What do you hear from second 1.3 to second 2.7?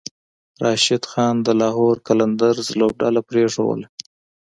د لاهور قلندرز